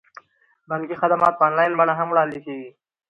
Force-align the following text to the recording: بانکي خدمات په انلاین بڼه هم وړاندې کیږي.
بانکي 0.69 0.95
خدمات 1.01 1.33
په 1.37 1.43
انلاین 1.47 1.71
بڼه 1.79 1.93
هم 1.99 2.07
وړاندې 2.11 2.39
کیږي. 2.45 2.69